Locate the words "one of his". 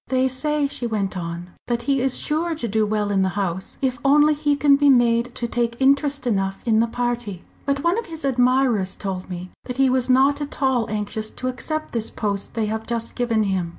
7.83-8.25